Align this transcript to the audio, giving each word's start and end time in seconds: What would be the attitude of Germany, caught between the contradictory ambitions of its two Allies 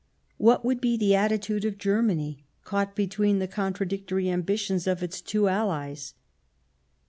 What 0.37 0.65
would 0.65 0.81
be 0.81 0.97
the 0.97 1.13
attitude 1.13 1.63
of 1.63 1.77
Germany, 1.77 2.43
caught 2.63 2.95
between 2.95 3.37
the 3.37 3.47
contradictory 3.47 4.31
ambitions 4.31 4.87
of 4.87 5.03
its 5.03 5.21
two 5.21 5.47
Allies 5.47 6.15